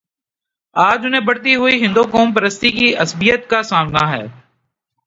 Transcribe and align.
آج 0.75 1.05
انہیں 1.05 1.21
بڑھتی 1.21 1.55
ہوئی 1.55 1.85
ہندوقوم 1.85 2.33
پرستی 2.33 2.71
کی 2.71 2.95
عصبیت 2.95 3.49
کا 3.49 3.63
سامنا 3.63 4.11
ہے۔ 4.11 4.25